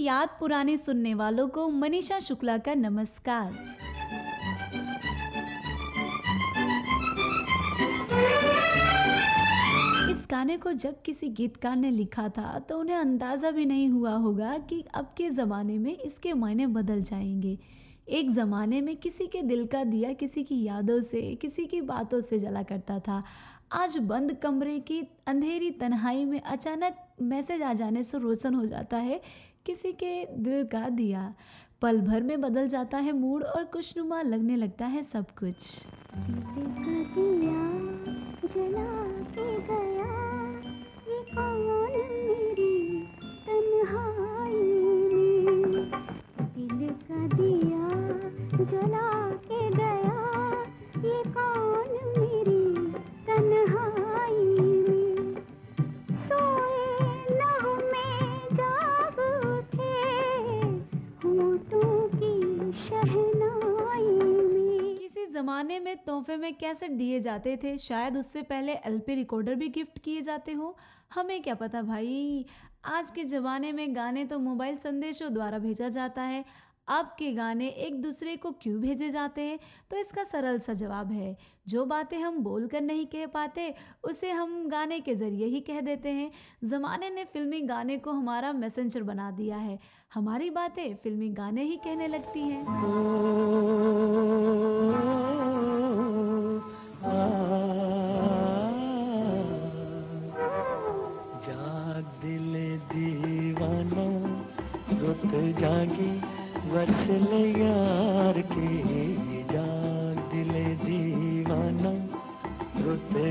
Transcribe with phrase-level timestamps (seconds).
[0.00, 3.52] याद पुराने सुनने वालों को मनीषा शुक्ला का नमस्कार।
[10.10, 14.12] इस गाने को जब किसी गीतकार ने लिखा था तो उन्हें अंदाज़ा भी नहीं हुआ
[14.14, 17.58] होगा कि अब के ज़माने में इसके मायने बदल जाएँगे।
[18.08, 22.20] एक ज़माने में किसी के दिल का दिया किसी की यादों से, किसी की बातों
[22.20, 23.22] से जला करता था।
[23.72, 28.96] आज बंद कमरे की अंधेरी तन्हाई में अचानक मैसेज आ जाने से रोशन हो जाता
[28.98, 29.20] है
[29.66, 31.34] किसी के दिल का दिया।
[31.82, 35.86] पल भर में बदल जाता है मूड और खुशनुमा लगने लगता है सब कुछ।
[48.64, 49.29] जला
[65.40, 67.76] ज़माने में तोहफे में कैसेट दिए जाते थे?
[67.78, 70.76] शायद उससे पहले एलपी रिकॉर्डर भी गिफ्ट किए जाते हो।
[71.14, 72.46] हमें क्या पता भाई?
[72.84, 76.44] आज के ज़माने में गाने तो मोबाइल संदेशों द्वारा भेजा जाता है।
[76.88, 79.58] अब के गाने एक दूसरे को क्यों भेजे जाते हैं?
[79.90, 81.36] तो इसका सरल सा जवाब है,
[81.68, 85.80] जो बातें हम बोल कर नहीं कह पाते, उसे हम गाने के ज़रिए ही कह
[85.80, 86.30] देते हैं।
[86.64, 89.78] ज़माने ने फिल्मी गाने को हमारा मैसेंजर बना दिया है।
[90.14, 92.64] हमारी बातें फिल्मी गाने ही कहने लगती हैं।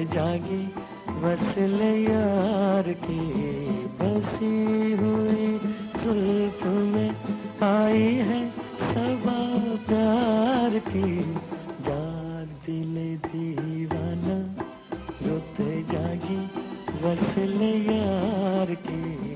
[0.05, 0.63] जागी,
[1.19, 3.19] वसल यार की
[4.01, 5.59] बसी हुई,
[6.03, 7.15] जुल्फ में
[7.63, 9.39] आई है सबा
[9.87, 11.21] प्यार की।
[11.81, 14.63] जाग दिल दीवाना,
[15.21, 16.41] रुत जागी,
[17.03, 19.29] वसल यार की।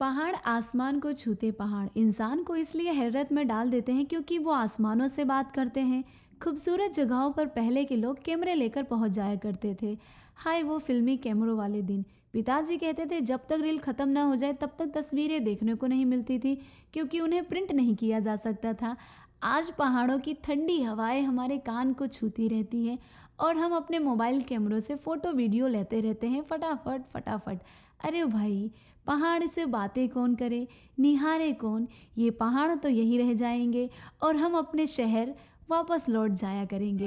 [0.00, 4.50] पहाड़ आसमान को छूते पहाड़, इंसान को इसलिए हैरत में डाल देते हैं क्योंकि वो
[4.50, 6.04] आसमानों से बात करते हैं।
[6.42, 9.98] खूबसूरत जगहों पर पहले के लोग कैमरे लेकर पहुँच जाया करते थे।
[10.36, 14.36] हाय, वो फिल्मी कैमरों वाले दिन। पिताजी कहते थे, जब तक रील ख़त्म ना हो
[14.36, 16.54] जाए, तब तक तस्वीरें देखने को नहीं मिलती थी,
[16.92, 18.96] क्योंकि उन्हें प्रिंट नहीं किया जा सकता था।
[19.42, 22.98] आज पहाड़ों की ठंडी हवाएँ हमारे कान को छूती रहती हैं
[23.40, 27.58] और हम अपने मोबाइल कैमरों से फ़ोटो, वीडियो लेते रहते हैं फटाफट फटाफट।
[28.04, 28.70] अरे भाई,
[29.06, 30.68] पहाड़ से बातें कौन करे?
[30.98, 31.88] निहारे कौन?
[32.18, 33.90] ये पहाड़ तो यही रह जाएँगे
[34.22, 35.34] और हम अपने शहर
[35.70, 37.06] वापस लौट जाया करेंगे।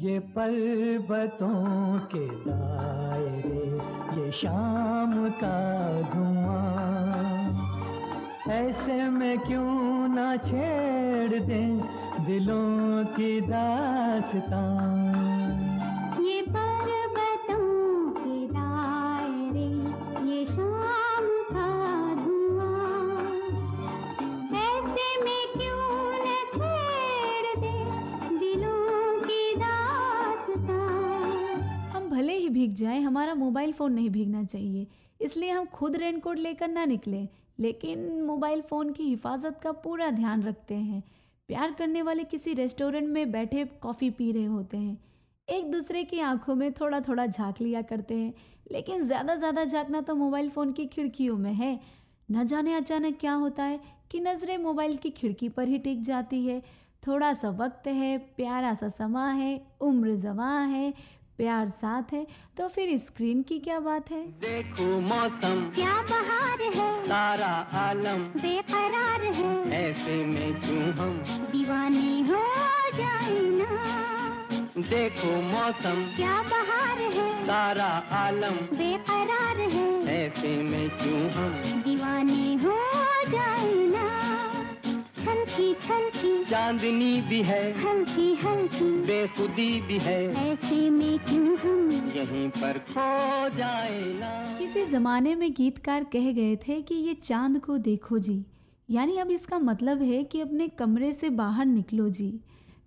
[0.00, 3.64] ये पर्वतों के दायरे,
[4.20, 5.58] ये शाम का
[6.14, 6.60] धुआँ।
[8.50, 11.78] ऐसे में क्यों ना छेड़ दें
[12.26, 15.19] दिलों की दास्तां
[32.20, 34.86] भले ही भीग जाए, हमारा मोबाइल फ़ोन नहीं भीगना चाहिए।
[35.20, 40.42] इसलिए हम खुद रेनकोट लेकर ना निकलें, लेकिन मोबाइल फ़ोन की हिफाजत का पूरा ध्यान
[40.42, 41.02] रखते हैं।
[41.48, 44.98] प्यार करने वाले किसी रेस्टोरेंट में बैठे कॉफ़ी पी रहे होते हैं।
[45.48, 48.34] एक दूसरे की आँखों में थोड़ा थोड़ा झाँक लिया करते हैं,
[48.72, 51.78] लेकिन ज़्यादा ज़्यादा झांकना तो मोबाइल फ़ोन की खिड़कियों में है।
[52.28, 56.46] न जाने अचानक क्या होता है कि नज़रें मोबाइल की खिड़की पर ही टिक जाती
[56.46, 56.62] है।
[57.06, 60.92] थोड़ा सा वक्त है, प्यारा सा समा है, उम्र जवां है
[61.40, 64.26] प्यार साथ है तो फिर स्क्रीन की क्या बात है?
[64.26, 67.06] देखो मौसम। क्या बहार है?
[67.06, 71.16] सारा आलम। बेकरार है। ऐसे में क्यों हम?
[71.52, 72.42] दीवाने हो
[72.96, 73.70] जाए ना।
[74.78, 77.46] देखो मौसम। क्या बहार है?
[77.46, 77.88] सारा
[78.18, 81.82] आलम। बेकरार है। ऐसे में क्यों हम?
[81.82, 82.76] दीवाने हो
[83.30, 84.10] जाए ना।
[85.20, 91.90] छलकी छलकी चांदनी भी है। हल्की हल्की। बेखुदी भी है। ऐसे में क्यों हम?
[92.16, 97.60] यहीं पर खो जाए ना। किसी ज़माने में गीतकार कह गए थे कि ये चाँद
[97.60, 98.44] को देखो जी।
[98.90, 102.40] यानी अब इसका मतलब है कि अपने कमरे से बाहर निकलो जी।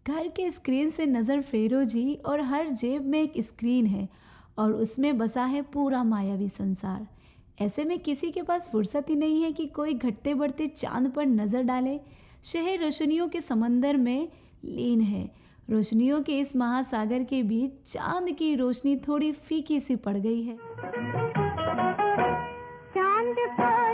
[0.08, 4.10] घर के स्क्रीन से नज़र फेरो जी और हर जेब में एक स्क्रीन है
[4.58, 7.08] और उसमें बसा है पूरा मायावी संसार।
[7.62, 11.26] ऐसे में किसी के पास फुर्सत ही नहीं है कि कोई घटते बढ़ते चाँद पर
[11.26, 12.00] नज़र डाले।
[12.44, 14.28] शहर रोशनियों के समंदर में
[14.66, 15.32] लीन है।
[15.70, 20.58] रोशनियों के इस महासागर के बीच चाँद की रोशनी थोड़ी फीकी सी पड़ गई है।
[22.96, 23.93] चाँद को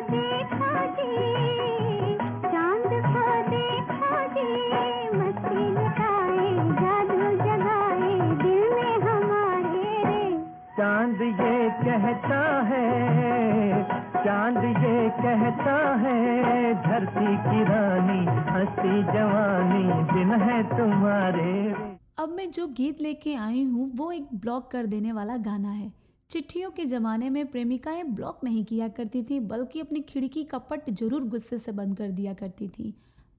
[11.29, 13.83] ये कहता है,
[14.23, 19.83] चाँद ये कहता है, धरती की रानी, हँसी जवानी,
[20.13, 21.73] दिन है तुम्हारे।
[22.17, 25.91] अब मैं जो गीत लेके आई हूँ, वो एक ब्लॉक कर देने वाला गाना है।
[26.29, 30.89] चिट्ठियों के ज़माने में प्रेमिकाएँ ब्लॉक नहीं किया करती थी, बल्कि अपनी खिड़की का पट
[30.89, 32.93] ज़रूर गुस्से से बंद कर दिया करती थी।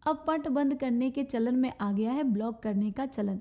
[0.06, 3.40] अब पट बंद करने के चलन में आ गया है ब्लॉक करने का चलन।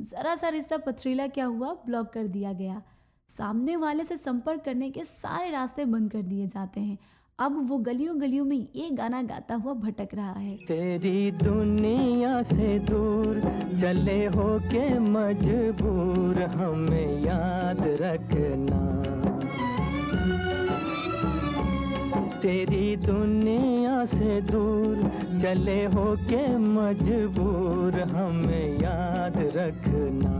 [0.00, 2.82] ज़रा सा रिश्ता पथरीला क्या हुआ, ब्लॉक कर दिया गया।
[3.30, 6.98] सामने वाले से संपर्क करने के सारे रास्ते बंद कर दिए जाते हैं।
[7.38, 12.78] अब वो गलियों गलियों में ये गाना गाता हुआ भटक रहा है। तेरी दुनिया से
[12.78, 13.40] दूर
[13.80, 18.80] चले हो के मजबूर हमें याद रखना।
[22.40, 25.02] तेरी दुनिया से दूर
[25.42, 30.34] चले हो के मजबूर हमें याद रखना।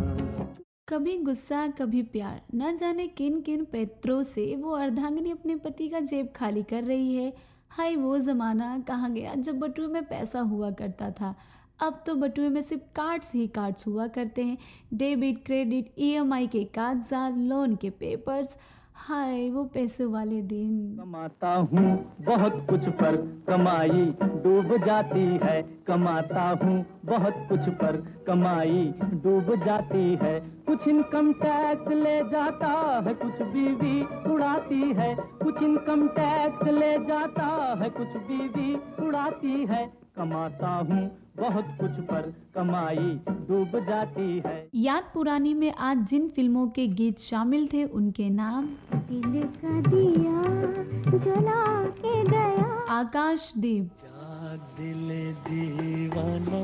[0.88, 6.00] कभी गुस्सा, कभी प्यार। न जाने किन किन पैत्रों से वो अर्धांगिनी अपने पति का
[6.00, 7.32] जेब खाली कर रही है।
[7.70, 11.34] हाय, वो ज़माना कहाँ गया जब बटुए में पैसा हुआ करता था?
[11.80, 14.58] अब तो बटुए में सिर्फ़ कार्ड्स ही कार्ड्स हुआ करते हैं।
[14.94, 18.56] डेबिट, क्रेडिट ईएमआई के कागजात, लोन के पेपर्स।
[18.94, 23.16] हाय, वो पैसे वाले दिन। कमाता हूँ, बहुत कुछ पर
[23.48, 31.32] कमाई डूब जाती है। कमाता हूँ, बहुत कुछ पर कमाई डूब जाती है। कुछ इनकम
[31.32, 32.68] टैक्स ले जाता
[33.06, 34.00] है कुछ बीवी
[34.32, 37.46] उड़ाती है। कुछ इनकम टैक्स ले जाता
[37.82, 38.74] है कुछ बीवी
[39.06, 39.84] उड़ाती है।
[40.16, 41.04] कमाता हूँ
[41.36, 43.08] बहुत कुछ पर कमाई
[43.48, 48.66] डूब जाती है। याद पुरानी में आज जिन फ़िल्मों के गीत शामिल थे उनके नाम?
[48.94, 51.64] दिल का दिया जला
[52.00, 55.08] के गया। आकाशदीप जाग दिल
[55.48, 56.62] दीवाना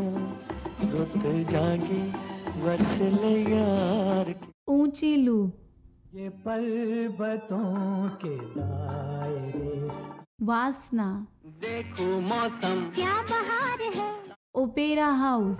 [0.90, 1.18] रुत
[1.50, 2.31] जागी।
[2.64, 4.34] ले यार
[4.68, 5.52] ऊँची लूप
[6.14, 9.90] ये पर्वतों के दायरे।
[10.42, 14.14] वासना। देखो मौसम। क्या बहार है?
[14.54, 15.58] Opera house.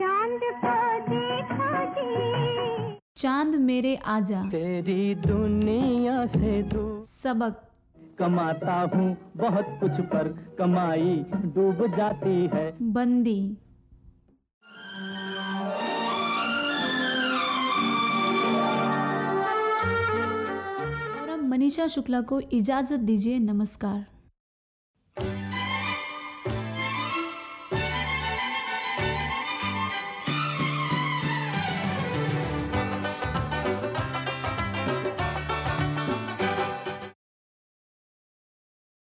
[0.00, 0.76] चाँद को
[1.10, 7.62] देखा जी चाँद मेरे आजा। तेरी दुनिया से दूर सबक।
[8.18, 10.28] कमाता हूँ बहुत कुछ पर।
[10.58, 13.56] कमाई डूब जाती है। बंदी।
[21.56, 24.15] मनीषा शुक्ला को इजाज़त दीजिए नमस्कार।